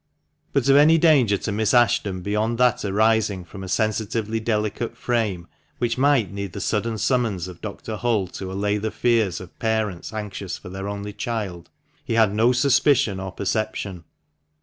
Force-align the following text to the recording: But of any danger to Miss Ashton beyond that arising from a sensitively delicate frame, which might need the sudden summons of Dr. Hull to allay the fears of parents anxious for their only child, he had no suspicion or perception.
But 0.51 0.67
of 0.67 0.75
any 0.75 0.97
danger 0.97 1.37
to 1.37 1.51
Miss 1.51 1.75
Ashton 1.75 2.21
beyond 2.23 2.57
that 2.57 2.83
arising 2.83 3.45
from 3.45 3.63
a 3.63 3.67
sensitively 3.69 4.39
delicate 4.39 4.97
frame, 4.97 5.47
which 5.77 5.95
might 5.95 6.31
need 6.33 6.53
the 6.53 6.59
sudden 6.59 6.97
summons 6.97 7.47
of 7.47 7.61
Dr. 7.61 7.97
Hull 7.97 8.25
to 8.29 8.51
allay 8.51 8.79
the 8.79 8.89
fears 8.89 9.39
of 9.39 9.59
parents 9.59 10.11
anxious 10.11 10.57
for 10.57 10.69
their 10.69 10.87
only 10.89 11.13
child, 11.13 11.69
he 12.03 12.13
had 12.15 12.33
no 12.33 12.51
suspicion 12.51 13.19
or 13.19 13.31
perception. 13.31 14.03